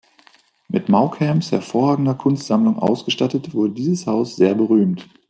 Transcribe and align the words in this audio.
Mit 0.67 0.89
Maughams 0.89 1.51
hervorragender 1.51 2.15
Kunstsammlung 2.15 2.79
ausgestattet, 2.79 3.53
wurde 3.53 3.75
dieses 3.75 4.07
Haus 4.07 4.35
sehr 4.35 4.55
berühmt. 4.55 5.07